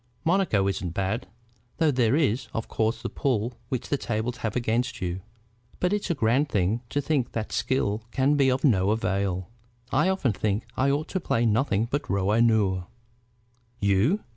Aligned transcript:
"Monaco 0.25 0.67
isn't 0.67 0.95
bad, 0.95 1.27
though 1.77 1.91
there 1.91 2.15
is, 2.15 2.47
of 2.55 2.67
course, 2.67 3.03
the 3.03 3.07
pull 3.07 3.53
which 3.69 3.89
the 3.89 3.99
tables 3.99 4.37
have 4.37 4.55
against 4.55 4.99
you. 4.99 5.21
But 5.79 5.93
it's 5.93 6.09
a 6.09 6.15
grand 6.15 6.49
thing 6.49 6.81
to 6.89 7.01
think 7.01 7.33
that 7.33 7.51
skill 7.51 8.01
can 8.09 8.33
be 8.35 8.49
of 8.49 8.63
no 8.63 8.89
avail. 8.89 9.51
I 9.91 10.09
often 10.09 10.33
think 10.33 10.63
that 10.63 10.71
I 10.75 10.89
ought 10.89 11.07
to 11.09 11.19
play 11.19 11.45
nothing 11.45 11.85
but 11.85 12.09
rouge 12.09 12.35
et 12.39 12.43
noir." 12.45 12.87
"You?" 13.79 14.23